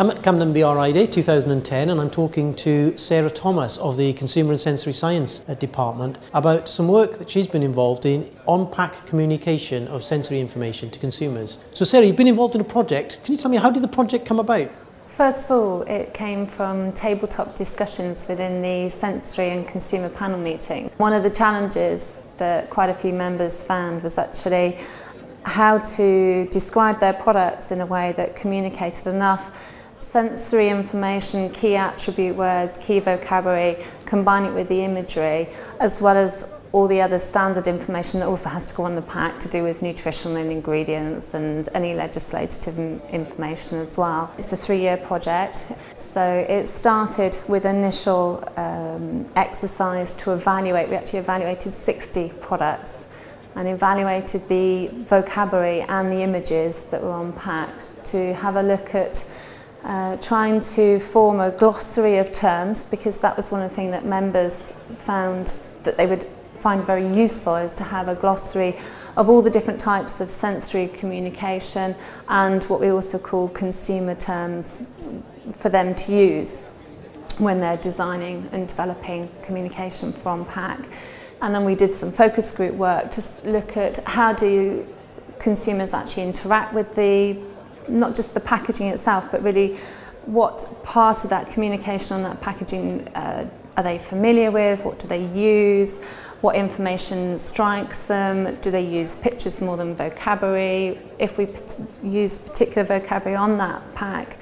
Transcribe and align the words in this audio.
I'm 0.00 0.08
at 0.08 0.22
Campden 0.22 0.54
BRI 0.54 0.92
Day 0.94 1.06
2010 1.06 1.90
and 1.90 2.00
I'm 2.00 2.08
talking 2.08 2.54
to 2.54 2.96
Sarah 2.96 3.28
Thomas 3.28 3.76
of 3.76 3.98
the 3.98 4.14
Consumer 4.14 4.52
and 4.52 4.58
Sensory 4.58 4.94
Science 4.94 5.44
uh, 5.46 5.52
Department 5.52 6.16
about 6.32 6.70
some 6.70 6.88
work 6.88 7.18
that 7.18 7.28
she's 7.28 7.46
been 7.46 7.62
involved 7.62 8.06
in 8.06 8.26
on 8.46 8.72
pack 8.72 9.04
communication 9.04 9.86
of 9.88 10.02
sensory 10.02 10.40
information 10.40 10.90
to 10.92 10.98
consumers. 10.98 11.58
So 11.74 11.84
Sarah, 11.84 12.06
you've 12.06 12.16
been 12.16 12.28
involved 12.28 12.54
in 12.54 12.62
a 12.62 12.64
project. 12.64 13.22
Can 13.24 13.34
you 13.34 13.38
tell 13.38 13.50
me 13.50 13.58
how 13.58 13.68
did 13.68 13.82
the 13.82 13.88
project 13.88 14.24
come 14.24 14.40
about? 14.40 14.70
First 15.06 15.44
of 15.44 15.50
all, 15.50 15.82
it 15.82 16.14
came 16.14 16.46
from 16.46 16.92
tabletop 16.92 17.54
discussions 17.54 18.26
within 18.26 18.62
the 18.62 18.88
sensory 18.88 19.50
and 19.50 19.68
consumer 19.68 20.08
panel 20.08 20.38
meeting. 20.38 20.90
One 20.96 21.12
of 21.12 21.22
the 21.22 21.28
challenges 21.28 22.24
that 22.38 22.70
quite 22.70 22.88
a 22.88 22.94
few 22.94 23.12
members 23.12 23.62
found 23.62 24.02
was 24.02 24.16
actually 24.16 24.78
how 25.42 25.76
to 25.76 26.46
describe 26.46 27.00
their 27.00 27.12
products 27.12 27.70
in 27.70 27.82
a 27.82 27.86
way 27.86 28.12
that 28.12 28.34
communicated 28.34 29.06
enough 29.06 29.76
sensory 30.00 30.68
information, 30.68 31.50
key 31.50 31.76
attribute 31.76 32.34
words, 32.34 32.78
key 32.78 32.98
vocabulary, 33.00 33.76
combine 34.06 34.44
it 34.44 34.52
with 34.52 34.68
the 34.68 34.82
imagery, 34.82 35.48
as 35.78 36.02
well 36.02 36.16
as 36.16 36.52
all 36.72 36.86
the 36.86 37.00
other 37.00 37.18
standard 37.18 37.66
information 37.66 38.20
that 38.20 38.26
also 38.26 38.48
has 38.48 38.70
to 38.70 38.76
go 38.76 38.84
on 38.84 38.94
the 38.94 39.02
pack 39.02 39.38
to 39.40 39.48
do 39.48 39.62
with 39.62 39.82
nutrition 39.82 40.36
and 40.36 40.52
ingredients 40.52 41.34
and 41.34 41.68
any 41.74 41.94
legislative 41.94 42.78
information 43.12 43.78
as 43.78 43.98
well. 43.98 44.32
It's 44.38 44.52
a 44.52 44.56
three-year 44.56 44.98
project, 44.98 45.72
so 45.96 46.46
it 46.48 46.68
started 46.68 47.38
with 47.48 47.64
initial 47.64 48.44
um, 48.56 49.28
exercise 49.34 50.12
to 50.14 50.32
evaluate. 50.32 50.88
We 50.88 50.94
actually 50.94 51.18
evaluated 51.18 51.74
60 51.74 52.32
products 52.40 53.08
and 53.56 53.66
evaluated 53.66 54.46
the 54.48 54.88
vocabulary 54.88 55.80
and 55.82 56.10
the 56.10 56.22
images 56.22 56.84
that 56.84 57.02
were 57.02 57.10
on 57.10 57.32
pack 57.32 57.70
to 58.04 58.32
have 58.34 58.54
a 58.54 58.62
look 58.62 58.94
at 58.94 59.28
uh, 59.84 60.16
trying 60.18 60.60
to 60.60 60.98
form 60.98 61.40
a 61.40 61.50
glossary 61.50 62.18
of 62.18 62.32
terms 62.32 62.86
because 62.86 63.20
that 63.20 63.36
was 63.36 63.50
one 63.50 63.62
of 63.62 63.70
the 63.70 63.74
things 63.74 63.92
that 63.92 64.04
members 64.04 64.72
found 64.96 65.58
that 65.82 65.96
they 65.96 66.06
would 66.06 66.24
find 66.58 66.84
very 66.84 67.06
useful 67.06 67.56
is 67.56 67.74
to 67.74 67.84
have 67.84 68.08
a 68.08 68.14
glossary 68.14 68.76
of 69.16 69.28
all 69.28 69.40
the 69.40 69.50
different 69.50 69.80
types 69.80 70.20
of 70.20 70.30
sensory 70.30 70.86
communication 70.88 71.94
and 72.28 72.64
what 72.64 72.80
we 72.80 72.90
also 72.90 73.18
call 73.18 73.48
consumer 73.48 74.14
terms 74.14 74.86
for 75.52 75.70
them 75.70 75.94
to 75.94 76.12
use 76.12 76.58
when 77.38 77.58
they're 77.60 77.78
designing 77.78 78.48
and 78.52 78.68
developing 78.68 79.28
communication 79.42 80.12
from 80.12 80.44
pack. 80.44 80.86
And 81.40 81.54
then 81.54 81.64
we 81.64 81.74
did 81.74 81.88
some 81.88 82.12
focus 82.12 82.52
group 82.52 82.74
work 82.74 83.10
to 83.12 83.22
look 83.44 83.78
at 83.78 83.96
how 84.04 84.34
do 84.34 84.86
consumers 85.38 85.94
actually 85.94 86.24
interact 86.24 86.74
with 86.74 86.94
the 86.94 87.38
not 87.90 88.14
just 88.14 88.34
the 88.34 88.40
packaging 88.40 88.88
itself, 88.88 89.30
but 89.30 89.42
really 89.42 89.76
what 90.26 90.64
part 90.82 91.24
of 91.24 91.30
that 91.30 91.48
communication 91.48 92.16
on 92.16 92.22
that 92.22 92.40
packaging 92.40 93.08
uh, 93.08 93.48
are 93.76 93.82
they 93.82 93.98
familiar 93.98 94.50
with? 94.50 94.84
What 94.84 94.98
do 94.98 95.08
they 95.08 95.26
use? 95.26 96.02
What 96.40 96.56
information 96.56 97.36
strikes 97.38 98.06
them? 98.06 98.56
Do 98.60 98.70
they 98.70 98.82
use 98.82 99.16
pictures 99.16 99.60
more 99.60 99.76
than 99.76 99.94
vocabulary? 99.94 100.98
If 101.18 101.36
we 101.38 101.48
use 102.02 102.38
particular 102.38 102.84
vocabulary 102.84 103.36
on 103.36 103.58
that 103.58 103.82
pack, 103.94 104.38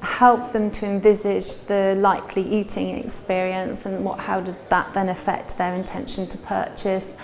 help 0.00 0.52
them 0.52 0.70
to 0.70 0.86
envisage 0.86 1.56
the 1.66 1.96
likely 1.98 2.42
eating 2.42 2.98
experience 2.98 3.86
and 3.86 4.04
what, 4.04 4.18
how 4.18 4.40
did 4.40 4.56
that 4.68 4.92
then 4.94 5.08
affect 5.08 5.58
their 5.58 5.74
intention 5.74 6.26
to 6.28 6.38
purchase? 6.38 7.16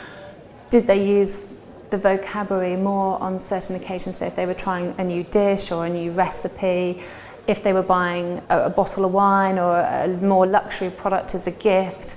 Did 0.70 0.86
they 0.86 1.04
use 1.06 1.54
the 1.90 1.98
vocabulary 1.98 2.76
more 2.76 3.20
on 3.20 3.38
certain 3.40 3.76
occasions, 3.76 4.18
so 4.18 4.26
if 4.26 4.34
they 4.34 4.46
were 4.46 4.54
trying 4.54 4.94
a 4.98 5.04
new 5.04 5.22
dish 5.24 5.72
or 5.72 5.86
a 5.86 5.90
new 5.90 6.10
recipe, 6.12 7.02
if 7.46 7.62
they 7.62 7.72
were 7.72 7.82
buying 7.82 8.40
a, 8.48 8.64
a 8.64 8.70
bottle 8.70 9.04
of 9.04 9.12
wine 9.12 9.58
or 9.58 9.78
a 9.78 10.08
more 10.22 10.46
luxury 10.46 10.90
product 10.90 11.34
as 11.34 11.46
a 11.46 11.50
gift. 11.50 12.16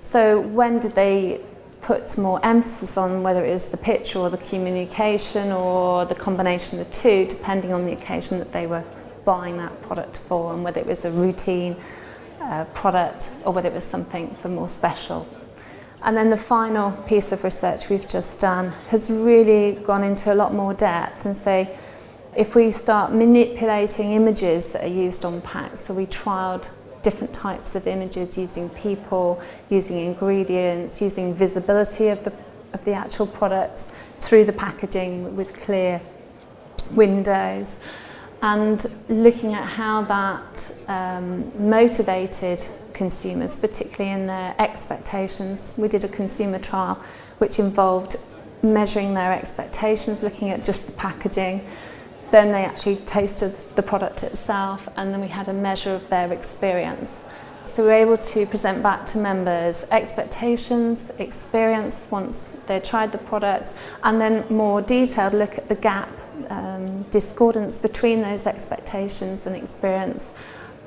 So 0.00 0.40
when 0.40 0.78
did 0.78 0.94
they 0.94 1.40
put 1.80 2.16
more 2.16 2.40
emphasis 2.44 2.96
on 2.96 3.22
whether 3.22 3.44
it 3.44 3.50
was 3.50 3.66
the 3.66 3.76
pitch 3.76 4.14
or 4.16 4.30
the 4.30 4.38
communication 4.38 5.50
or 5.52 6.04
the 6.04 6.14
combination 6.14 6.80
of 6.80 6.86
the 6.86 6.92
two, 6.92 7.26
depending 7.26 7.72
on 7.72 7.84
the 7.84 7.92
occasion 7.92 8.38
that 8.38 8.52
they 8.52 8.66
were 8.66 8.84
buying 9.24 9.56
that 9.56 9.80
product 9.82 10.20
for 10.20 10.54
and 10.54 10.64
whether 10.64 10.80
it 10.80 10.86
was 10.86 11.04
a 11.04 11.10
routine 11.10 11.76
uh, 12.40 12.64
product 12.72 13.30
or 13.44 13.52
whether 13.52 13.68
it 13.68 13.74
was 13.74 13.84
something 13.84 14.32
for 14.34 14.48
more 14.48 14.68
special 14.68 15.26
And 16.04 16.16
then 16.16 16.30
the 16.30 16.36
final 16.36 16.90
piece 17.02 17.30
of 17.30 17.44
research 17.44 17.88
we've 17.88 18.06
just 18.06 18.40
done 18.40 18.70
has 18.88 19.10
really 19.10 19.74
gone 19.84 20.02
into 20.02 20.32
a 20.32 20.34
lot 20.34 20.52
more 20.52 20.74
depth 20.74 21.24
and 21.26 21.36
say 21.36 21.76
if 22.36 22.56
we 22.56 22.70
start 22.70 23.12
manipulating 23.12 24.12
images 24.12 24.72
that 24.72 24.84
are 24.84 24.92
used 24.92 25.24
on 25.24 25.40
packs, 25.42 25.80
so 25.80 25.94
we 25.94 26.06
trialed 26.06 26.70
different 27.02 27.32
types 27.32 27.74
of 27.74 27.86
images 27.86 28.38
using 28.38 28.70
people, 28.70 29.40
using 29.68 30.00
ingredients, 30.00 31.02
using 31.02 31.34
visibility 31.34 32.08
of 32.08 32.22
the, 32.22 32.32
of 32.72 32.84
the 32.84 32.92
actual 32.92 33.26
products 33.26 33.92
through 34.16 34.44
the 34.44 34.52
packaging 34.52 35.36
with 35.36 35.54
clear 35.54 36.00
windows 36.92 37.78
and 38.42 38.84
looking 39.08 39.54
at 39.54 39.64
how 39.64 40.02
that 40.02 40.76
um, 40.88 41.70
motivated 41.70 42.58
consumers, 42.92 43.56
particularly 43.56 44.12
in 44.12 44.26
their 44.26 44.54
expectations. 44.58 45.72
We 45.76 45.88
did 45.88 46.02
a 46.04 46.08
consumer 46.08 46.58
trial 46.58 46.96
which 47.38 47.60
involved 47.60 48.16
measuring 48.62 49.14
their 49.14 49.32
expectations, 49.32 50.22
looking 50.22 50.50
at 50.50 50.64
just 50.64 50.86
the 50.86 50.92
packaging. 50.92 51.64
Then 52.32 52.50
they 52.50 52.64
actually 52.64 52.96
tasted 52.96 53.52
the 53.76 53.82
product 53.82 54.22
itself, 54.22 54.88
and 54.96 55.12
then 55.12 55.20
we 55.20 55.28
had 55.28 55.48
a 55.48 55.52
measure 55.52 55.94
of 55.94 56.08
their 56.08 56.32
experience. 56.32 57.24
So 57.64 57.84
we 57.84 57.88
were 57.88 57.94
able 57.94 58.16
to 58.16 58.44
present 58.46 58.82
back 58.82 59.06
to 59.06 59.18
members 59.18 59.86
expectations, 59.92 61.12
experience 61.18 62.10
once 62.10 62.52
they 62.66 62.80
tried 62.80 63.12
the 63.12 63.18
products, 63.18 63.72
and 64.02 64.20
then 64.20 64.44
more 64.50 64.82
detailed 64.82 65.32
look 65.32 65.58
at 65.58 65.68
the 65.68 65.76
gap, 65.76 66.10
um, 66.50 67.02
discordance 67.04 67.78
between 67.78 68.20
those 68.20 68.48
expectations 68.48 69.46
and 69.46 69.54
experience, 69.54 70.34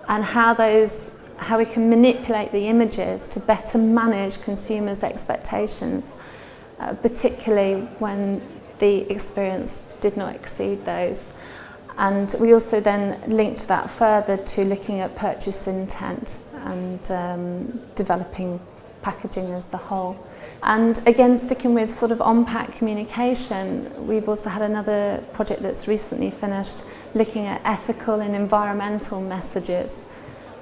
and 0.09 0.23
how 0.23 0.53
those 0.53 1.11
how 1.37 1.57
we 1.57 1.65
can 1.65 1.89
manipulate 1.89 2.51
the 2.51 2.67
images 2.67 3.27
to 3.27 3.39
better 3.41 3.77
manage 3.77 4.41
consumers' 4.41 5.03
expectations, 5.03 6.15
uh, 6.79 6.93
particularly 6.93 7.81
when 7.99 8.41
the 8.79 9.09
experience 9.11 9.81
did 10.01 10.15
not 10.17 10.35
exceed 10.35 10.83
those. 10.85 11.31
And 11.97 12.33
we 12.39 12.53
also 12.53 12.79
then 12.79 13.21
linked 13.29 13.67
that 13.69 13.89
further 13.89 14.37
to 14.37 14.65
looking 14.65 14.99
at 14.99 15.15
purchase 15.15 15.67
intent 15.67 16.37
and 16.65 17.11
um, 17.11 17.79
developing 17.95 18.59
packaging 19.01 19.51
as 19.53 19.73
a 19.73 19.77
whole. 19.77 20.17
And 20.63 20.99
again, 21.07 21.37
sticking 21.37 21.75
with 21.75 21.89
sort 21.89 22.11
of 22.11 22.21
on-pack 22.21 22.71
communication, 22.71 23.67
we've 24.07 24.27
also 24.27 24.49
had 24.49 24.63
another 24.63 25.23
project 25.31 25.61
that's 25.61 25.87
recently 25.87 26.31
finished 26.31 26.85
looking 27.13 27.45
at 27.45 27.61
ethical 27.63 28.21
and 28.21 28.35
environmental 28.35 29.21
messages. 29.21 30.07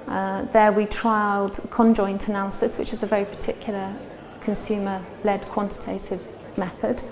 Uh, 0.06 0.42
there 0.52 0.72
we 0.72 0.84
trialled 0.84 1.70
conjoint 1.70 2.28
analysis, 2.28 2.76
which 2.76 2.92
is 2.92 3.02
a 3.02 3.06
very 3.06 3.24
particular 3.24 3.96
consumer-led 4.42 5.48
quantitative 5.48 6.28
method 6.58 7.02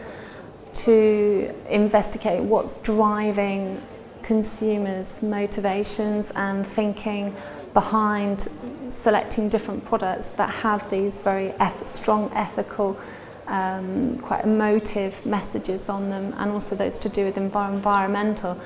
to 0.75 1.55
investigate 1.71 2.43
what's 2.43 2.77
driving 2.79 3.81
consumers' 4.23 5.23
motivations 5.23 6.31
and 6.33 6.67
thinking 6.67 7.35
behind 7.75 8.49
selecting 8.93 9.49
different 9.49 9.85
products 9.85 10.31
that 10.33 10.51
have 10.51 10.89
these 10.91 11.21
very 11.21 11.49
eth 11.61 11.87
strong 11.87 12.31
ethical, 12.35 12.99
um, 13.47 14.15
quite 14.17 14.45
emotive 14.45 15.25
messages 15.27 15.89
on 15.89 16.11
them, 16.11 16.35
and 16.37 16.51
also 16.51 16.77
those 16.77 16.99
to 16.99 17.09
do 17.09 17.25
with 17.25 17.37
envir 17.37 17.73
environmental. 17.73 18.61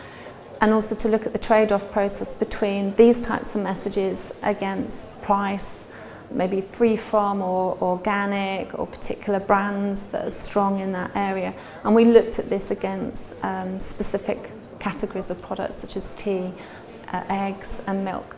And 0.60 0.72
also 0.72 0.94
to 0.94 1.08
look 1.08 1.26
at 1.26 1.32
the 1.32 1.38
trade-off 1.38 1.90
process 1.90 2.32
between 2.32 2.94
these 2.96 3.20
types 3.20 3.54
of 3.54 3.62
messages 3.62 4.32
against 4.42 5.20
price, 5.20 5.86
maybe 6.30 6.62
free 6.62 6.96
from 6.96 7.42
or 7.42 7.76
organic 7.82 8.78
or 8.78 8.86
particular 8.86 9.38
brands 9.38 10.06
that 10.08 10.24
are 10.24 10.30
strong 10.30 10.80
in 10.80 10.92
that 10.92 11.10
area. 11.14 11.52
And 11.84 11.94
we 11.94 12.06
looked 12.06 12.38
at 12.38 12.48
this 12.48 12.70
against 12.70 13.36
um, 13.44 13.78
specific 13.78 14.50
categories 14.78 15.28
of 15.28 15.40
products 15.42 15.76
such 15.76 15.96
as 15.96 16.10
tea, 16.12 16.52
uh, 17.12 17.22
eggs 17.28 17.82
and 17.86 18.02
milk 18.04 18.36